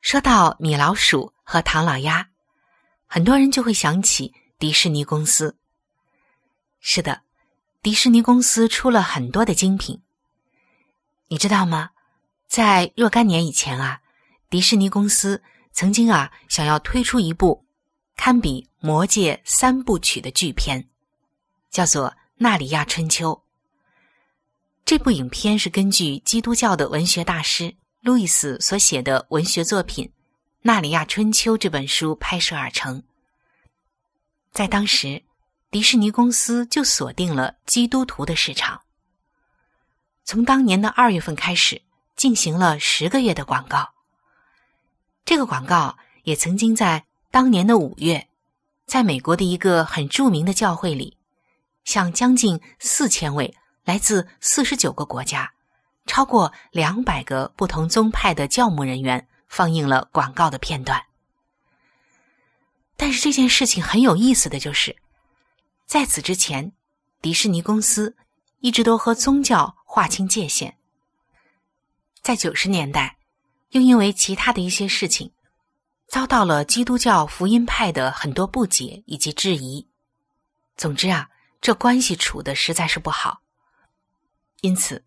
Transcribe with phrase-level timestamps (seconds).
[0.00, 2.28] 说到米老鼠和唐老鸭，
[3.06, 5.56] 很多人就会想起迪士尼公司。
[6.80, 7.22] 是的，
[7.82, 10.00] 迪士尼公司出了很多的精品。
[11.28, 11.90] 你知道吗？
[12.48, 14.00] 在若干年以前啊，
[14.48, 17.64] 迪士尼公司曾经啊想要推出一部。
[18.16, 20.86] 堪比《魔戒》三部曲的巨片，
[21.70, 23.32] 叫做《纳里亚春秋》。
[24.84, 30.06] 这部影片是根据基督教的文学大师路易斯所写的文学作品
[30.62, 33.02] 《纳里亚春秋》这本书拍摄而成。
[34.52, 35.22] 在当时，
[35.70, 38.80] 迪士尼公司就锁定了基督徒的市场。
[40.24, 41.82] 从当年的二月份开始，
[42.16, 43.90] 进行了十个月的广告。
[45.24, 47.06] 这个广告也曾经在。
[47.32, 48.28] 当年的五月，
[48.86, 51.16] 在美国的一个很著名的教会里，
[51.84, 55.52] 向将近四千位来自四十九个国家、
[56.10, 61.00] 超过两百个不同宗派的教牧人员放映了广告的片段。
[62.96, 64.96] 但是这件事情很有意思的就是，
[65.86, 66.72] 在此之前，
[67.22, 68.16] 迪士尼公司
[68.58, 70.76] 一直都和宗教划清界限。
[72.22, 73.16] 在九十年代，
[73.68, 75.30] 又因为其他的一些事情。
[76.08, 79.86] 遭到了基督教福音派的很多不解以及质疑。
[80.76, 81.28] 总之啊，
[81.60, 83.42] 这关系处的实在是不好。
[84.60, 85.04] 因此，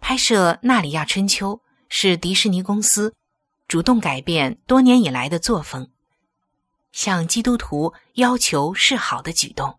[0.00, 1.56] 拍摄《纳里亚春秋》
[1.88, 3.14] 是迪士尼公司
[3.68, 5.88] 主动改变多年以来的作风，
[6.90, 9.78] 向基督徒要求示好的举动。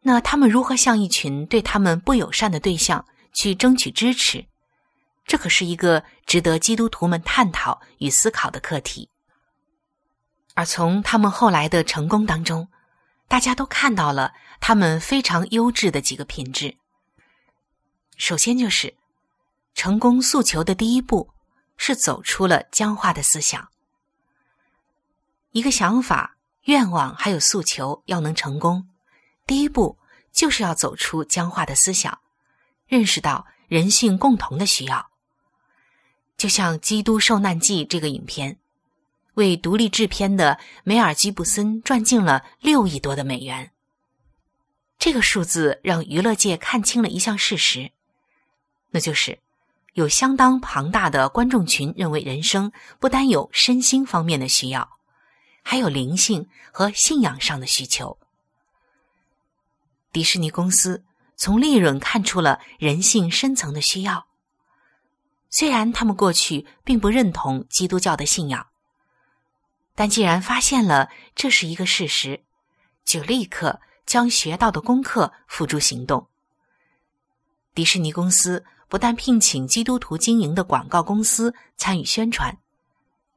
[0.00, 4.44] 那他们如何向一群对他们不友善的对象去争取支持？
[5.24, 9.08] 这可是一个值得基督徒们探讨与思考的课题。
[10.54, 12.68] 而从他们后来的成功当中，
[13.28, 16.76] 大家都看到了他们非常优质的几个品质。
[18.16, 18.94] 首先就是
[19.74, 21.28] 成功诉求的第一步
[21.76, 23.68] 是走出了僵化的思想。
[25.52, 28.88] 一个想法、愿望还有诉求要能成功，
[29.46, 29.98] 第一步
[30.32, 32.18] 就是要走出僵化的思想，
[32.86, 35.10] 认识到人性共同的需要。
[36.36, 38.58] 就像《基督受难记》这个影片，
[39.34, 43.70] 为独立制片的梅尔吉布森赚进了六亿多的美元。
[44.98, 47.92] 这个数字让娱乐界看清了一项事实，
[48.94, 49.40] 那就是
[49.94, 54.88] 有相当庞大的观众群认为人生不单有身心方面的需要，
[55.64, 58.16] 还有灵性和信仰上的需求。
[60.12, 61.02] 迪士尼公司
[61.34, 64.28] 从利润看出了人性深层的需要。
[65.50, 68.68] 虽然他们过去并不认同基督教的信仰，
[69.96, 72.44] 但既然发现了这是一个事实，
[73.04, 76.28] 就立刻将学到的功课付诸行动。
[77.74, 82.56] 迪士尼公司不但聘请基督徒经营的广告公司参与宣传，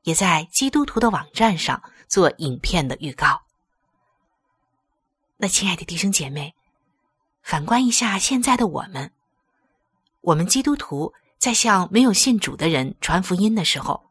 [0.03, 3.41] 也在基督徒的网站上做影片的预告。
[5.37, 6.55] 那亲爱的弟兄姐妹，
[7.43, 9.11] 反观一下现在的我们，
[10.21, 11.13] 我们基督徒。
[11.39, 14.09] 在向没有信主的人传福音的时候，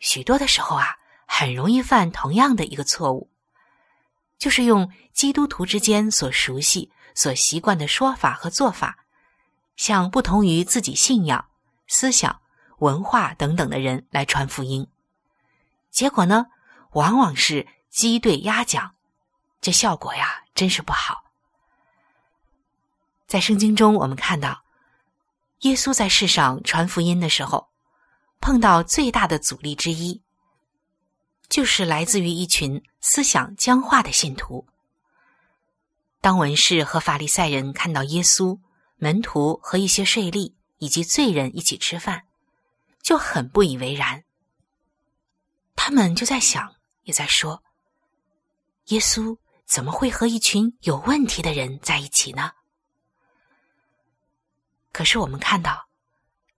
[0.00, 3.30] 许多的时候啊，很容易犯同样的一个错误，
[4.38, 8.98] 就是用基督徒之间所熟悉、所习惯的说法和做法，
[9.78, 11.48] 向不同于自己信仰、
[11.86, 12.42] 思想、
[12.80, 14.86] 文化等等的人来传福音。
[15.90, 16.46] 结果呢，
[16.92, 18.96] 往往是鸡对鸭讲，
[19.60, 21.22] 这效果呀，真是不好。
[23.28, 24.64] 在圣经中，我们看到，
[25.60, 27.68] 耶稣在世上传福音的时候，
[28.40, 30.22] 碰到最大的阻力之一，
[31.48, 34.66] 就是来自于一群思想僵化的信徒。
[36.20, 38.58] 当文士和法利赛人看到耶稣、
[38.98, 42.26] 门徒和一些税吏以及罪人一起吃饭，
[43.00, 44.24] 就很不以为然。
[45.74, 46.74] 他们就在想，
[47.04, 47.62] 也在说：
[48.86, 52.52] 耶稣怎么会和一群有问题的人在一起呢？
[54.92, 55.88] 可是我们看到，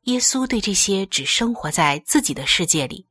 [0.04, 3.06] 耶稣对这些只生活在自己的世界里，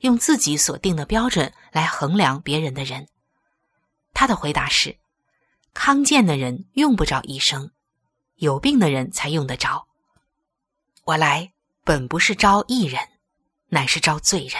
[0.00, 3.08] 用自己所定的标准来衡量别人的人，
[4.12, 4.98] 他的回答是。
[5.72, 7.70] 康健的人用不着医生，
[8.40, 9.86] 有病的人才用得着。
[11.04, 11.52] 我来
[11.84, 13.00] 本不是招义人，
[13.68, 14.58] 乃是招罪人。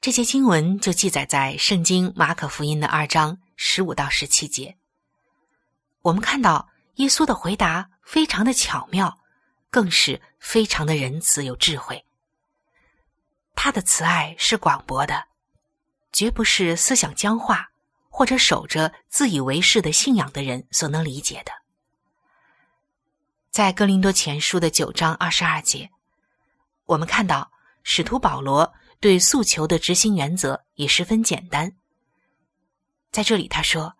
[0.00, 4.76] 这些经文就记载在圣经马可福音的二章十五到十七节。
[6.02, 9.20] 我们看到耶稣的回答非常的巧妙，
[9.70, 12.04] 更是非常的仁慈有智慧。
[13.54, 15.28] 他的慈爱是广博的，
[16.12, 17.70] 绝不是思想僵化。
[18.08, 21.52] 或者守着自以为是的信仰的人所能理解的，
[23.56, 25.90] 在哥林多前书的九章二十二节，
[26.84, 27.50] 我们看到
[27.84, 28.70] 使徒保罗
[29.00, 31.72] 对诉求的执行原则也十分简单。
[33.10, 33.96] 在这里他说：“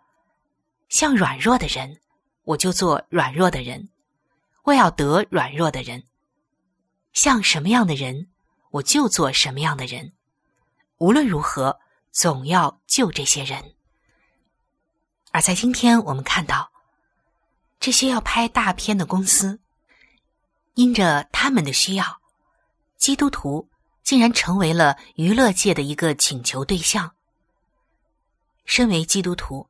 [0.90, 1.98] 像软弱的人，
[2.42, 3.88] 我就做软弱的人；
[4.62, 6.04] 我要得软弱的人。
[7.14, 8.28] 像什么样的人，
[8.72, 10.12] 我就做什么样的人。
[10.98, 11.80] 无论如何，
[12.12, 13.72] 总要救这些人。”
[15.32, 16.70] 而在今天，我们看到
[17.78, 19.60] 这些要拍大片的公司，
[20.74, 22.20] 因着他们的需要，
[22.96, 23.68] 基督徒
[24.02, 27.14] 竟然成为了娱乐界的一个请求对象。
[28.64, 29.68] 身为基督徒，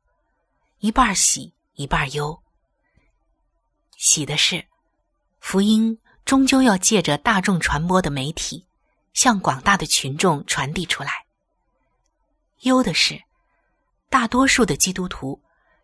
[0.79, 2.41] 一半喜一半忧。
[3.97, 4.65] 喜的是，
[5.39, 8.65] 福音终究要借着大众传播的媒体，
[9.13, 11.09] 向广大的群众传递出来；
[12.61, 13.21] 忧的是，
[14.09, 15.39] 大多数的基督徒。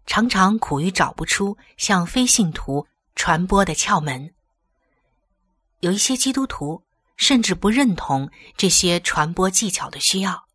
[0.06, 2.86] 常常苦于找不出向非信徒
[3.16, 4.34] 传播的窍门。
[5.80, 6.84] 有一些基督徒
[7.16, 10.46] 甚至不认同这些传播技巧的需要，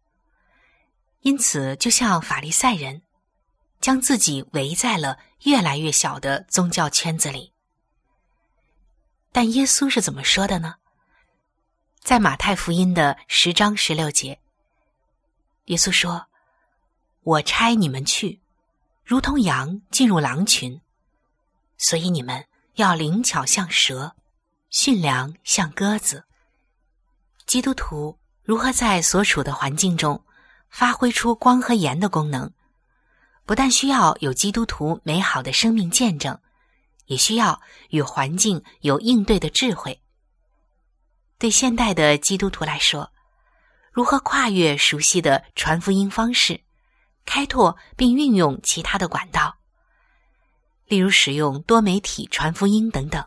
[1.21, 3.03] 因此就像法利赛人，
[3.81, 7.53] 将自己围在了越来越小的宗教圈子里。
[9.31, 10.77] 但耶稣是怎么说的呢？
[12.01, 14.41] 在马太福音的十章十六节，
[15.67, 16.27] 耶稣说
[17.23, 18.41] ：“我差你们去。”
[19.09, 20.83] 如同羊进入狼群，
[21.79, 22.45] 所以你们
[22.75, 24.15] 要灵巧像蛇，
[24.69, 26.27] 驯良像鸽子。
[27.47, 30.23] 基督徒如何在所处的环境中
[30.69, 32.53] 发挥出光和盐的功能？
[33.47, 36.39] 不但需要有基督徒美好的生命见证，
[37.07, 40.03] 也需要与环境有应对的智慧。
[41.39, 43.11] 对现代的基督徒来说，
[43.91, 46.61] 如何跨越熟悉的传福音方式？
[47.29, 49.59] 开拓并运用其他的管道，
[50.87, 53.23] 例如使用多媒体传福音等等，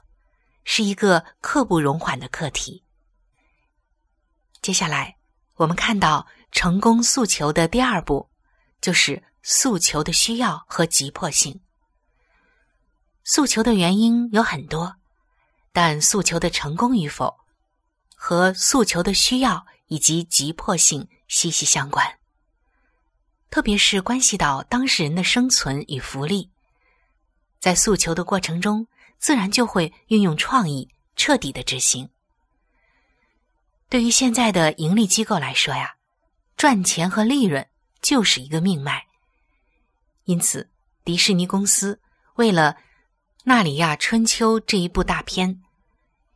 [0.64, 2.84] 是一个刻不容缓的课题。
[4.60, 5.18] 接下来，
[5.54, 8.28] 我们看到成功诉求的第二步，
[8.82, 11.62] 就是诉求的需要和急迫性。
[13.24, 14.96] 诉求的原因有很多，
[15.72, 17.38] 但诉求的成功与否，
[18.16, 22.18] 和诉求的需要以及急迫性息息相关。
[23.52, 26.50] 特别是关系到当事人的生存与福利，
[27.60, 28.88] 在诉求的过程中，
[29.20, 32.10] 自然就会运用创意，彻底的执行。
[33.90, 35.96] 对于现在的盈利机构来说呀，
[36.56, 37.68] 赚钱和利润
[38.02, 39.06] 就是一个命脉。
[40.24, 40.70] 因此，
[41.04, 42.00] 迪士尼公司
[42.36, 42.74] 为了
[43.44, 45.62] 《纳里亚春秋》这一部大片，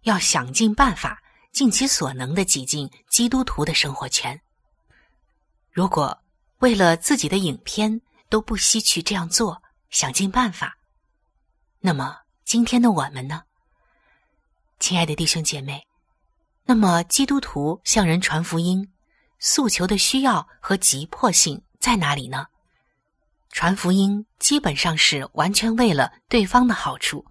[0.01, 4.41] 要想尽办法，尽其所能的挤进基督徒的生活圈。
[5.71, 6.17] 如果
[6.65, 10.75] 为了自己的影片都不惜去这样做，想尽办法。
[11.79, 13.43] 那么今天的我们呢，
[14.79, 15.85] 亲爱的弟兄姐妹？
[16.63, 18.91] 那么基督徒向人传福音，
[19.37, 22.47] 诉求的需要和急迫性在哪里呢？
[23.51, 27.23] 传福音基本上是完全为了对方的好处。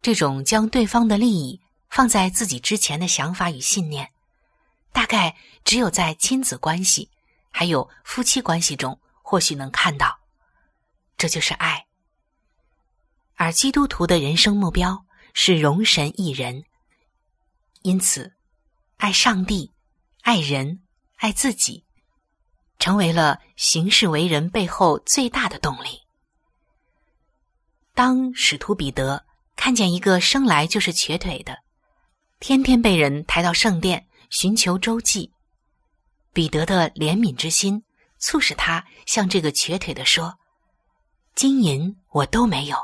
[0.00, 1.60] 这种将对方的利益
[1.90, 4.12] 放在自己之前的想法与信念，
[4.92, 7.10] 大概只有在亲子关系。
[7.58, 10.18] 还有夫妻关系中，或许能看到，
[11.16, 11.86] 这就是爱。
[13.34, 16.64] 而基督徒的人生目标是容神一人，
[17.80, 18.34] 因此，
[18.98, 19.72] 爱上帝、
[20.20, 20.82] 爱人、
[21.16, 21.86] 爱自己，
[22.78, 26.02] 成为了行事为人背后最大的动力。
[27.94, 29.24] 当使徒彼得
[29.56, 31.60] 看见一个生来就是瘸腿的，
[32.38, 35.32] 天天被人抬到圣殿寻求周济，
[36.36, 37.82] 彼得的怜悯之心
[38.18, 40.38] 促使他向这个瘸腿的说
[41.34, 42.76] ：“金银我都没有，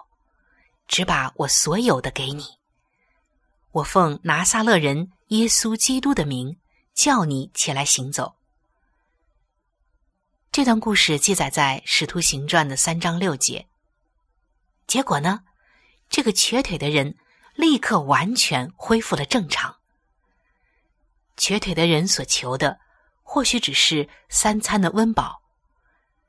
[0.88, 2.46] 只把我所有的给你。
[3.72, 6.58] 我奉拿撒勒人耶稣基督的名，
[6.94, 8.36] 叫你起来行走。”
[10.50, 13.68] 这段故事记载在《使徒行传》的三章六节。
[14.86, 15.40] 结果呢，
[16.08, 17.18] 这个瘸腿的人
[17.54, 19.76] 立刻完全恢复了正常。
[21.36, 22.80] 瘸腿的人所求的
[23.22, 25.42] 或许只是三餐的温饱，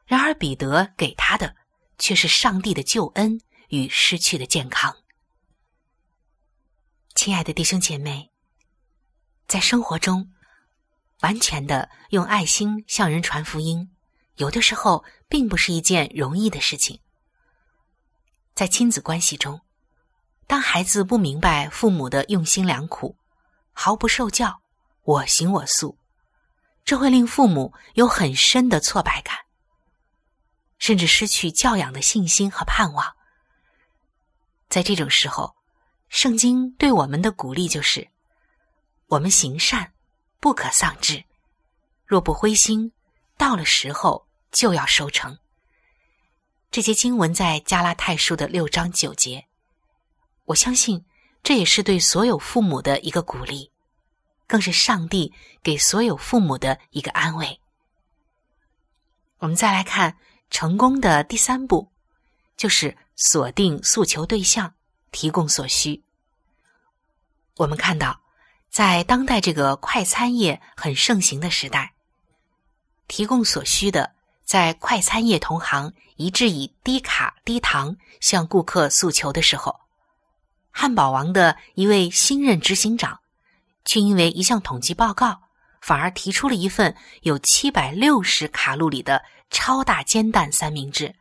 [0.06, 1.56] 然而彼得给他的
[1.98, 4.96] 却是上帝的救恩与失去的健康。
[7.16, 8.32] 亲爱的弟兄姐妹，
[9.48, 10.32] 在生活中，
[11.22, 13.92] 完全的用爱心向人传福音，
[14.36, 17.00] 有的时候并不是一件容易的事情。
[18.56, 19.62] 在亲子关系中，
[20.48, 23.18] 当孩子不明白父母的用心良苦，
[23.72, 24.62] 毫不受教，
[25.04, 25.98] 我行我素，
[26.86, 29.38] 这会令父母有很深的挫败感，
[30.78, 33.16] 甚至失去教养的信心和盼望。
[34.70, 35.56] 在这种时候，
[36.10, 38.10] 圣经对我们的鼓励就是：
[39.08, 39.94] 我们行善，
[40.40, 41.24] 不可丧志，
[42.06, 42.92] 若不灰心，
[43.38, 45.38] 到了时候就要收成。
[46.70, 49.48] 这些经文在加拉太书的六章九节，
[50.46, 51.06] 我相信
[51.44, 53.72] 这也是对所有父母的一个鼓励，
[54.48, 57.60] 更是上帝给所有父母的一个安慰。
[59.40, 60.18] 我们再来看
[60.50, 61.92] 成功的第三步，
[62.56, 64.74] 就是锁定诉求对象，
[65.12, 66.04] 提供所需。
[67.58, 68.22] 我们看到，
[68.70, 71.94] 在当代这个快餐业很盛行的时代，
[73.08, 74.14] 提供所需的。
[74.46, 79.80] 在快餐业同行一致以低卡低糖向顾客诉求的时候，
[80.70, 83.22] 汉堡王的一位新任执行长，
[83.86, 85.42] 却因为一项统计报告，
[85.82, 91.14] 反而提出了一份有七百六十卡路里的超大煎蛋三明治。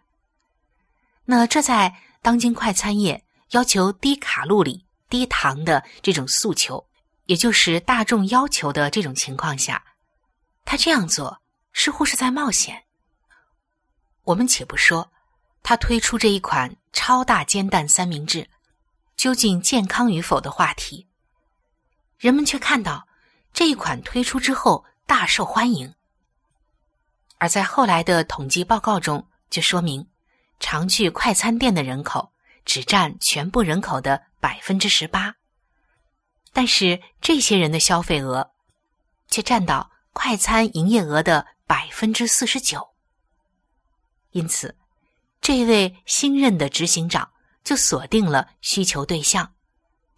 [1.25, 6.85] 那这在当今快餐业要求低卡路里、低糖的这种诉求，
[7.27, 9.85] 也就是大众要求的这种情况下，
[10.65, 11.41] 他这样做
[11.73, 12.85] 似乎是在冒险。
[14.25, 15.11] 我们且不说，
[15.63, 18.49] 他推出这一款超大煎蛋三明治
[19.17, 21.07] 究竟健康与否的话题，
[22.23, 23.09] 人们却看到
[23.53, 25.93] 这一款推出之后大受欢迎。
[27.39, 30.07] 而在后来的统计报告中，就说明
[30.61, 32.31] 常去快餐店的人口
[32.65, 35.35] 只占全部人口的百分之十八，
[36.53, 38.53] 但是这些人的消费额
[39.27, 42.89] 却占到快餐营业额的百分之四十九。
[44.31, 44.77] 因此，
[45.41, 47.29] 这位新任的执行长
[47.65, 49.53] 就锁定了需求对象，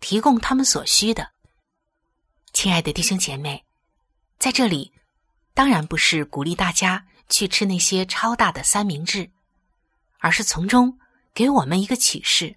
[0.01, 1.33] 提供他们所需的。
[2.55, 3.65] 亲爱的弟兄姐妹，
[4.39, 4.93] 在这里，
[5.55, 9.29] 当然不是鼓励大家去吃那些超大的三明治，
[10.19, 10.97] 而是从中
[11.35, 12.57] 给我们一个启示：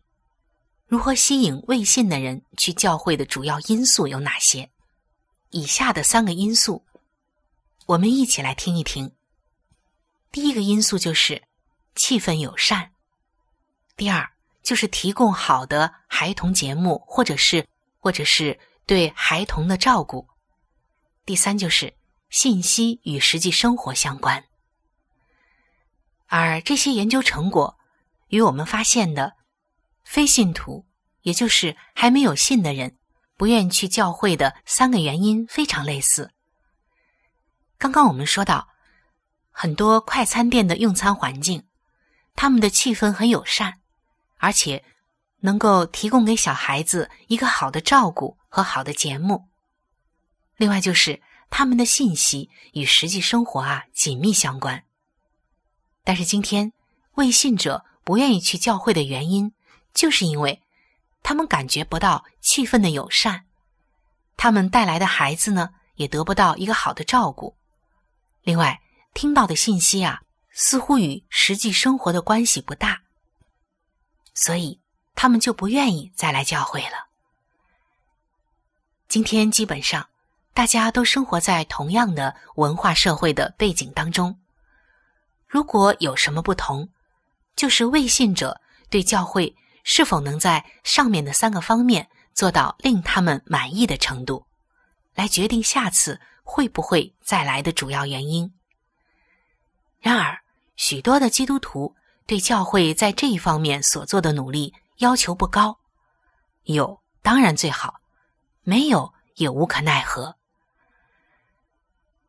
[0.86, 4.70] 如何吸引未信的人去教会的主要因素有哪些？
[5.50, 6.86] 以下的三个因素，
[7.88, 9.12] 我们一起来听一听。
[10.32, 11.42] 第一个因素就是
[11.96, 12.92] 气氛友善，
[13.96, 14.30] 第二
[14.62, 17.66] 就是提供好的孩童节目，或者是
[18.00, 20.28] 或者是对孩童的照顾，
[21.24, 21.94] 第三就是
[22.32, 24.44] 信息与实际生活相关。
[26.26, 27.78] 而这些研究成果
[28.30, 29.34] 与我们发现的
[30.04, 30.88] 非信徒，
[31.22, 32.98] 也就是还没有信的人，
[33.38, 36.32] 不愿去教会的三个原因非常类似。
[37.78, 38.70] 刚刚我们说到。
[39.60, 41.66] 很多快餐店的用餐环境，
[42.36, 43.80] 他们的气氛很友善，
[44.38, 44.86] 而且
[45.40, 49.48] 能够提供给小孩子一个好的照顾和好的节目。
[50.56, 54.84] 另外，就是他们的信息与实际生活啊紧密相关。
[56.04, 56.74] 但是今天
[57.16, 59.54] 未信者不愿意去教会的原因，
[59.94, 60.62] 就是因为
[61.24, 63.46] 他们感觉不到气氛的友善，
[64.36, 67.56] 他们带来的孩子呢也得不到一个好的照顾。
[68.44, 68.82] 另外。
[69.14, 73.02] 听到的信息啊，似乎与实际生活的关系不大，
[74.36, 74.80] 所以
[75.16, 77.07] 他们就不愿意再来教会了。
[79.08, 80.06] 今天基本上
[80.54, 84.38] 大家都生活在同样的文化社会的背景当中，
[85.48, 86.90] 如果有什么不同，
[87.56, 88.60] 就是未信者
[88.90, 94.46] 对教会是否能在上面的三个方面做到令他们满意的程度，
[95.16, 98.52] 来决定下次会不会再来的主要原因。
[100.02, 100.38] 然而，
[100.76, 101.96] 许多的基督徒
[102.26, 105.78] 对教会在这一方面所做的努力要求不高，
[106.64, 108.02] 有当然最好，
[108.68, 110.36] 没有也无可奈何。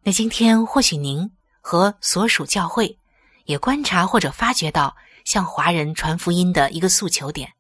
[0.02, 2.96] 那今天或许您和所属教会
[3.42, 7.54] 也观察或者发觉到向华人传福音的一个诉求点。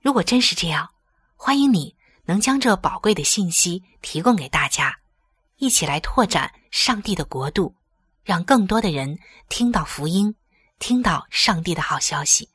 [0.00, 0.90] 如果真是这样，
[1.34, 5.00] 欢迎你能将这宝贵的信息提供给大家，
[5.56, 7.74] 一起来拓展上帝的国度，
[8.22, 10.36] 让更多的人听到福音，
[10.78, 12.48] 听到上帝的好消息。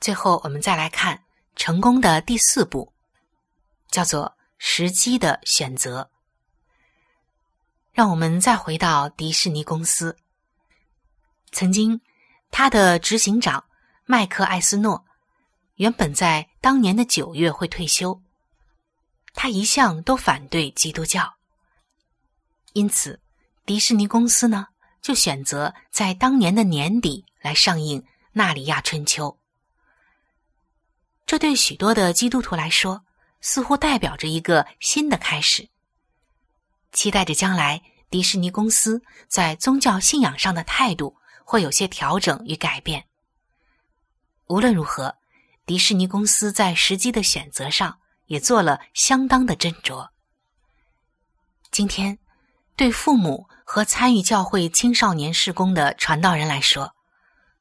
[0.00, 1.24] 最后，我们再来看
[1.56, 2.92] 成功的第四步，
[3.90, 6.10] 叫做时机的选择。
[7.92, 10.16] 让我们再回到迪士尼公司。
[11.50, 12.00] 曾经，
[12.50, 13.64] 他的执行长
[14.04, 15.04] 麦克艾斯诺
[15.76, 18.20] 原本在当年的九月会退休。
[19.32, 21.34] 他一向都反对基督教，
[22.74, 23.20] 因此，
[23.64, 24.66] 迪士尼公司呢
[25.00, 28.00] 就选择在当年的年底来上映
[28.32, 29.28] 《纳里亚春秋》。
[31.26, 33.04] 这对许多的基督徒来说，
[33.40, 35.68] 似乎代表着一个新的开始。
[36.92, 43.04] 期待着将来迪士尼公司在宗教信仰上的态度会有些调整与改变。
[44.46, 45.16] 无论如何，
[45.66, 50.08] 迪士尼公司在时机的选择上也做了相当的斟酌。
[51.72, 52.16] 今天，
[52.76, 56.94] 对父母和参与教会青少年事工的传道人来说，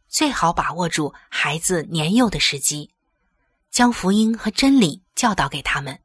[0.08, 2.92] 最好把握住孩子年幼的时机，
[3.76, 6.00] 将福音和真理教导给他们。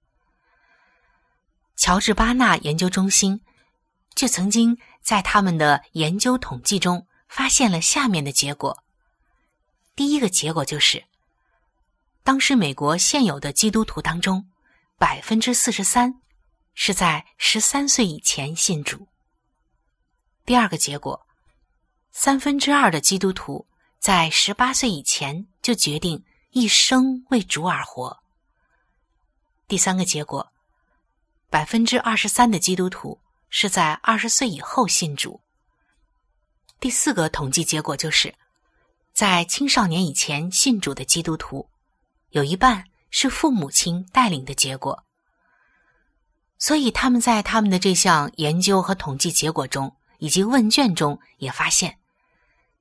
[1.77, 3.41] 乔治巴纳研究中心
[4.17, 8.83] 就曾经在他们的研究统计中发现了下面的结果。
[9.95, 11.05] 第一个结果就是，
[12.25, 14.51] 当时美国现有的基督徒当中，
[14.99, 16.21] 百分之四十三
[16.75, 19.07] 是在十三岁以前信主。
[20.45, 21.25] 第二个结果，
[22.11, 23.69] 三分之二的基督徒
[24.01, 28.19] 在十八岁以前就决定一生为主而活。
[29.67, 30.51] 第三个结果。
[31.49, 35.41] 百分之二十三的基督徒是在二十岁以后信主。
[36.79, 38.33] 第四个统计结果就是，
[39.13, 41.69] 在青少年以前信主的基督徒，
[42.29, 45.03] 有一半是父母亲带领的结果。
[46.57, 51.99] 所以他们在他们的这项研究和统计结果中，以及问卷中也发现，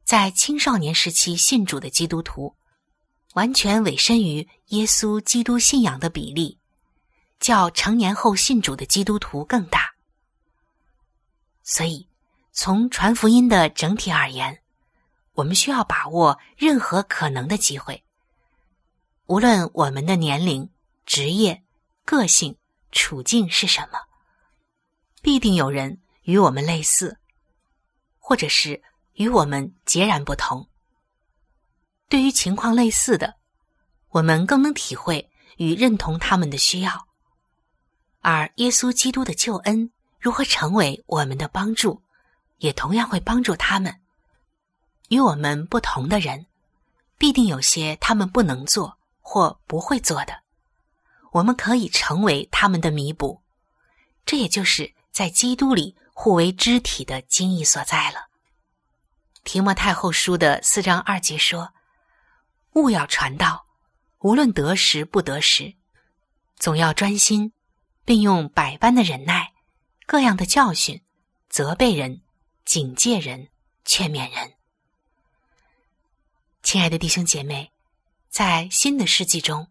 [0.04, 2.56] 在青少年时期信主的基督徒，
[3.34, 6.58] 完全委身于耶稣基督信仰的比例。
[7.39, 9.94] 较成年后信主的基督徒更大，
[11.63, 12.06] 所以
[12.52, 14.62] 从传福音的整体而言，
[15.36, 18.04] 我们需要把握任何可能的机会。
[19.28, 20.70] 无论我们的年龄、
[21.06, 21.63] 职业、
[22.04, 22.58] 个性、
[22.92, 24.00] 处境是什么，
[25.22, 27.20] 必定有人与我们类似，
[28.18, 30.69] 或者是与我们截然不同。
[32.10, 33.36] 对于情况类似的，
[34.10, 37.08] 我们更能体会与认同他们的需要。
[38.22, 42.02] 而耶稣基督的救恩如何成为我们的帮助，
[42.58, 44.02] 也同样会帮助他们。
[45.10, 46.48] 与我们不同的人，
[47.17, 50.34] 必定有些他们不能做或不会做的，
[51.32, 53.41] 我们可以成为他们的弥补。
[54.26, 58.28] 这也就是在基督里互为肢体的精义所在了。
[59.43, 61.74] 提摩太后书的四章二节说
[62.82, 63.65] ：“勿要传道，
[64.20, 65.74] 无论得时不得时，
[66.58, 67.52] 总要专心。”
[68.06, 69.54] 并用百般的忍耐，
[70.08, 71.00] 各样的教训，
[71.48, 72.22] 责备人，
[72.65, 73.50] 警戒人，
[73.86, 74.54] 劝勉人。
[76.63, 77.72] 亲爱的弟兄姐妹，
[78.28, 79.68] 在新的世纪中，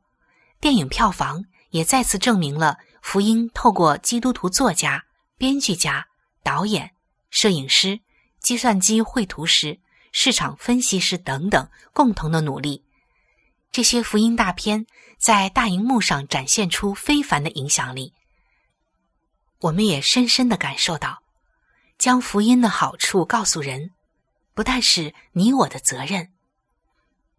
[0.61, 5.05] 电影票房也再次证明了福音透过基督徒作家、
[5.37, 6.07] 编剧家、
[6.45, 6.93] 导演、
[7.31, 7.99] 摄影师、
[8.39, 9.81] 计算机绘图师、
[10.13, 12.85] 市场分析师等等共同的努力，
[13.71, 14.87] 这些福音大片
[15.19, 18.13] 在大荧幕上展现出非凡的影响力。
[19.61, 21.19] 我们也深深的感受到，
[21.99, 23.91] 将福音的好处告诉人，
[24.55, 26.29] 不但是你我的责任。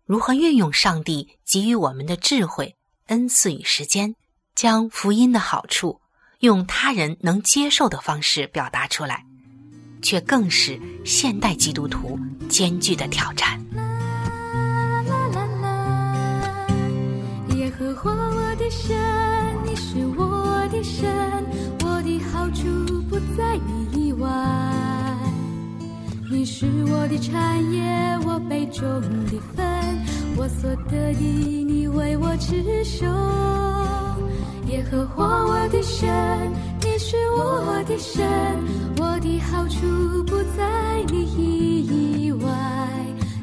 [0.06, 2.76] 如何运用上帝给予我们的智慧、
[3.08, 4.16] 恩赐与时间，
[4.56, 6.02] 将福音的好处
[6.40, 9.26] 用他人能接受的方式表达出来，
[10.02, 13.64] 却更是现代基督徒艰巨的挑战。
[26.40, 27.84] 你是我的产业，
[28.26, 28.82] 我杯中
[29.26, 29.66] 的分，
[30.38, 33.06] 我所得的，你为我持守。
[34.68, 36.08] 耶和华我的神，
[36.82, 38.26] 你是我的神，
[39.00, 42.48] 我的好处不在你以外。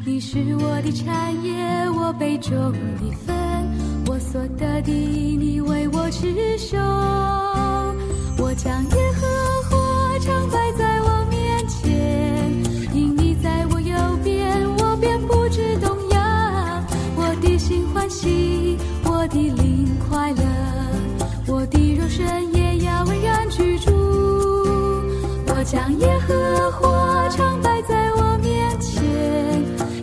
[0.06, 3.36] 你是我的产业，我杯中的分，
[4.06, 6.78] 我所得的你为我持守。
[8.38, 9.25] 我将耶和
[25.68, 29.02] 将耶和华常摆在我面前，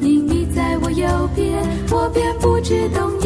[0.01, 3.17] 因你在我右边，我便不知动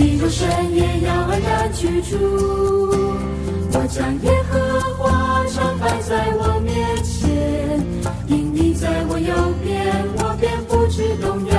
[0.00, 2.16] 我的肉身也要安然居住。
[3.72, 4.58] 我将耶和
[4.94, 7.28] 华常摆在我面前，
[8.26, 11.52] 因你在我右边，我便不知动摇。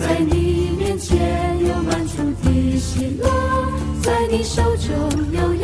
[0.00, 3.28] 在你面前有满足的喜乐，
[4.02, 4.90] 在你手中
[5.32, 5.54] 有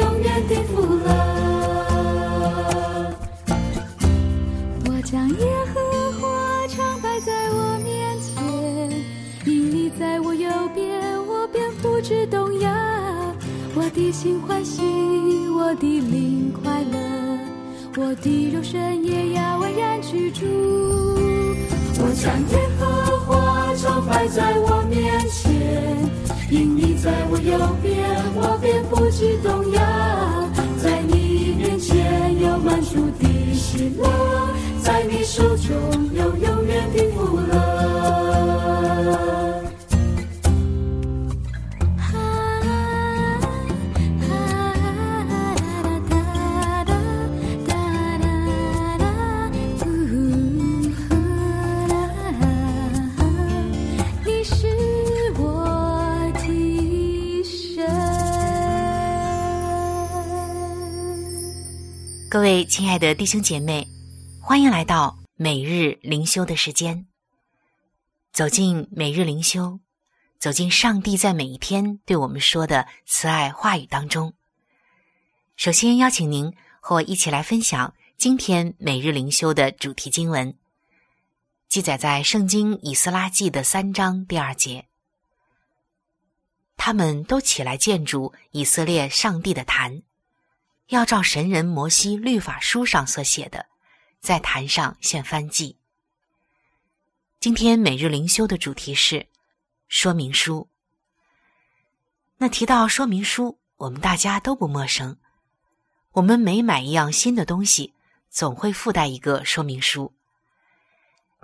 [14.12, 14.82] 心欢喜，
[15.48, 16.98] 我的灵快乐，
[17.96, 20.44] 我的肉身也要安然居住。
[21.98, 22.84] 我将耶和
[23.20, 25.50] 华常摆在我面前，
[26.50, 27.96] 因你在我右边，
[28.36, 29.80] 我便不知动摇。
[30.76, 34.06] 在你面前有满足的喜乐，
[34.82, 35.74] 在你手中
[36.12, 37.61] 有永远的福乐。
[62.52, 63.88] 位亲爱的弟兄姐妹，
[64.38, 67.06] 欢迎来到每日灵修的时间。
[68.30, 69.80] 走进每日灵修，
[70.38, 74.34] 走进上帝在每一天对我们说的慈爱话语当中。
[75.56, 80.54] 首先邀请您和我一起来分享今天每日灵修的主题经文，
[81.70, 84.84] 记载在《圣经以斯拉记》的三章第二节。
[86.76, 90.02] 他们都起来建筑以色列上帝的坛。
[90.92, 93.64] 要照神人摩西律法书上所写的，
[94.20, 95.78] 在坛上献燔祭。
[97.40, 99.26] 今天每日灵修的主题是
[99.88, 100.68] 说明书。
[102.36, 105.16] 那提到说明书，我们大家都不陌生。
[106.10, 107.94] 我们每买一样新的东西，
[108.28, 110.12] 总会附带一个说明书。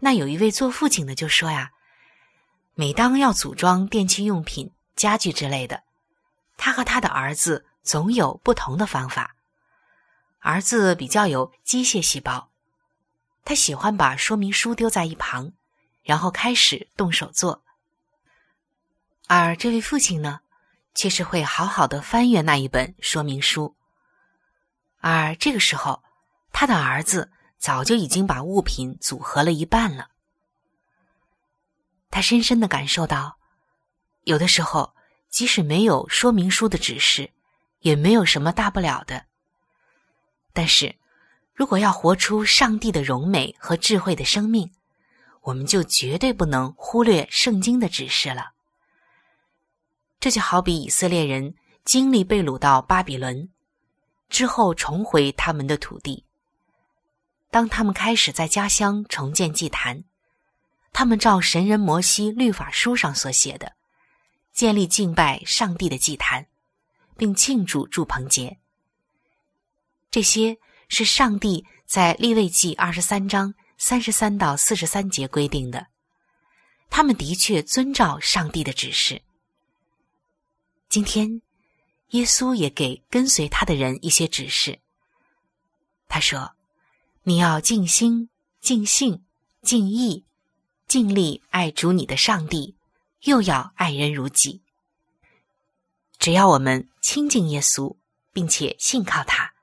[0.00, 1.70] 那有一位做父亲的就说呀，
[2.74, 5.84] 每当要组装电器用品、家具之类的，
[6.58, 9.36] 他和他的儿子总有不同的方法。
[10.40, 12.50] 儿子比较有机械细胞，
[13.44, 15.52] 他喜欢把说明书丢在一旁，
[16.02, 17.62] 然后开始动手做。
[19.26, 20.40] 而这位父亲呢，
[20.94, 23.74] 却是会好好的翻阅那一本说明书。
[25.00, 26.02] 而这个时候，
[26.52, 30.08] 他的儿子早就已经把物品组合了一半了。
[32.10, 33.38] 他深深的感受到，
[34.24, 34.94] 有的时候
[35.28, 37.30] 即使没有说明书的指示，
[37.80, 39.27] 也没有什么大不了的。
[40.52, 40.96] 但是，
[41.54, 44.70] 如果要活出上帝的荣美和智慧的生命，
[45.42, 48.52] 我们就绝对不能忽略圣经的指示了。
[50.20, 53.48] 这就好比以色列人经历被掳到巴比伦
[54.28, 56.24] 之后，重回他们的土地。
[57.50, 60.04] 当他们开始在家乡重建祭坛，
[60.92, 63.72] 他们照神人摩西律法书上所写的，
[64.52, 66.46] 建立敬拜上帝的祭坛，
[67.16, 68.58] 并庆祝祝棚节。
[70.18, 75.86] 这些是上帝在利未记二十三章三十三到四十三节规定的。
[76.90, 79.22] 他们的确遵照上帝的指示。
[80.88, 81.40] 今天，
[82.08, 84.80] 耶稣也给跟随他的人一些指示。
[86.08, 86.50] 他说
[87.22, 88.28] ：“你要尽心、
[88.60, 89.24] 尽性、
[89.62, 90.24] 尽意、
[90.88, 92.74] 尽力爱主你的上帝，
[93.20, 94.62] 又要爱人如己。”
[96.18, 97.96] 只要我们亲近耶稣，
[98.32, 99.54] 并且信靠他，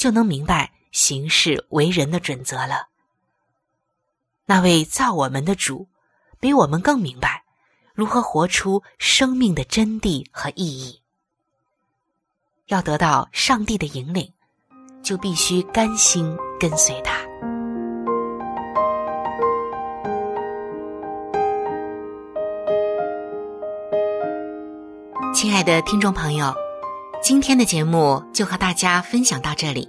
[0.00, 2.88] 就能明白行事为人的准则了。
[4.46, 5.88] 那位造我们的主，
[6.40, 7.44] 比我们更明白
[7.92, 11.02] 如何活出生命的真谛和意义。
[12.68, 14.32] 要得到上帝的引领，
[15.02, 17.20] 就必须甘心跟随他。
[25.34, 26.54] 亲爱的听众朋友，
[27.22, 29.86] 今天的节目就和大家分享到这里。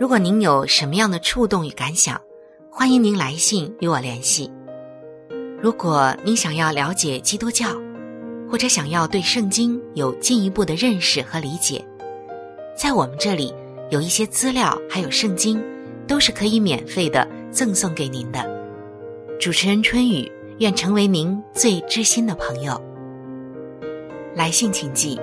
[0.00, 2.20] 如果您有什么样的触动与感想，
[2.68, 4.50] 欢迎您来信与我联系。
[5.62, 7.68] 如果您想要了解基督教，
[8.50, 11.82] 或者想要对圣经有进一步的认识和理解，
[12.76, 13.54] 在我们这里
[13.90, 15.62] 有一些资料，还有圣经，
[16.04, 18.44] 都是可以免费的赠送给您的。
[19.38, 22.80] 主持人春雨愿成为您最知心的朋友。
[24.34, 25.16] 来信请寄：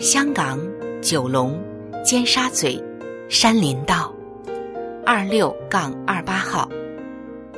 [0.00, 0.58] 香港
[1.02, 1.62] 九龙
[2.02, 2.82] 尖沙咀
[3.28, 4.10] 山林道
[5.04, 6.66] 二六杠二八号。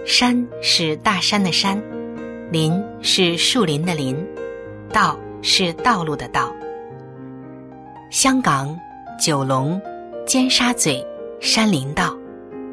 [0.05, 1.81] 山是大山的山，
[2.51, 4.17] 林是树林的林，
[4.93, 6.53] 道是道路的道。
[8.11, 8.77] 香港
[9.21, 9.81] 九龙
[10.27, 11.01] 尖沙咀
[11.39, 12.13] 山林道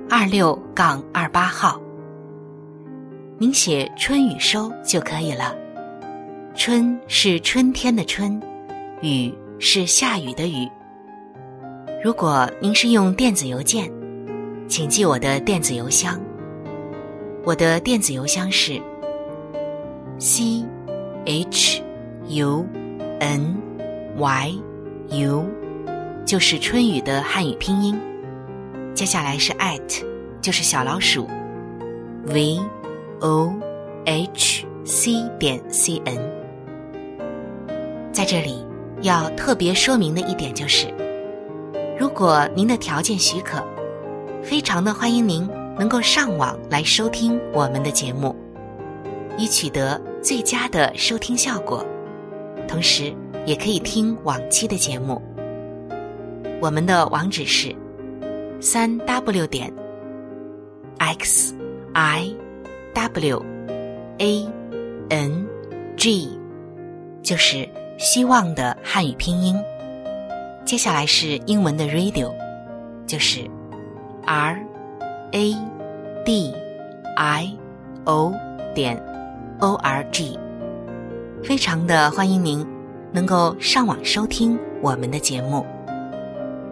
[0.10, 1.80] 二六杠二八号。
[3.38, 5.56] 您写春雨收就可以了。
[6.56, 8.42] 春是春天的春，
[9.04, 10.68] 雨是下雨的雨。
[12.02, 13.92] 如果您是用电子邮件，
[14.70, 16.20] 请记我的电子邮箱。
[17.44, 18.82] 我的电子邮箱是
[20.18, 20.64] c
[21.26, 21.82] h
[22.28, 22.66] u
[23.20, 23.56] n
[24.16, 24.54] y
[25.10, 25.46] u，
[26.26, 28.00] 就是春雨的汉语拼音。
[28.94, 30.06] 接下来是 at，
[30.40, 31.28] 就是小老鼠
[32.26, 32.60] v
[33.20, 33.54] o
[34.06, 36.18] h c 点 c n。
[38.14, 38.66] 在这里
[39.02, 40.88] 要特别说明的一点就是，
[41.98, 43.64] 如果您的条件许可，
[44.44, 48.36] 非常的欢迎您能够上网来收听我们的节目，
[49.38, 51.86] 以取得最佳的收听效果。
[52.68, 55.22] 同时，也可以听往期的节目。
[56.60, 57.74] 我们的网址是
[58.60, 59.72] 三 w 点
[60.98, 61.56] x
[61.94, 62.36] i
[62.94, 63.42] w
[64.18, 64.46] a
[65.08, 65.48] n
[65.96, 66.38] g，
[67.24, 67.66] 就是。
[68.00, 69.62] 希望的汉语拼音，
[70.64, 72.34] 接下来是英文的 radio，
[73.06, 73.42] 就是
[74.26, 74.58] r
[75.32, 75.54] a
[76.24, 76.54] d
[77.18, 77.58] i
[78.06, 78.34] o
[78.74, 78.98] 点
[79.60, 80.40] o r g，
[81.44, 82.66] 非常的欢迎您
[83.12, 85.66] 能够上网收听我们的节目。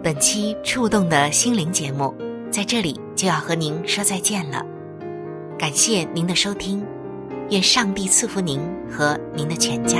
[0.01, 2.15] 本期触动的心灵节目
[2.49, 4.65] 在这里就要和您说再见了，
[5.59, 6.81] 感谢您的收听，
[7.49, 9.99] 愿上帝赐福您和您的全家。